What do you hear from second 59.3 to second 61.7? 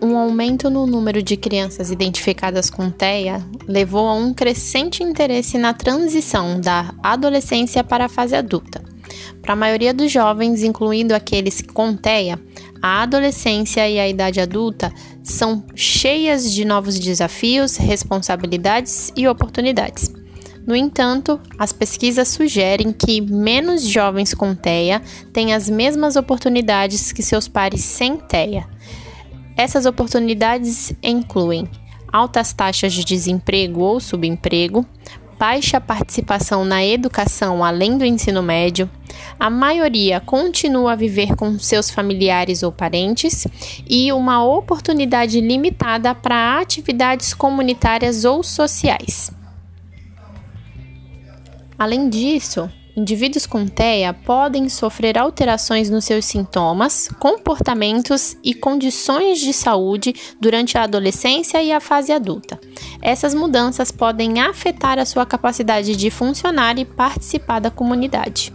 de saúde durante a adolescência e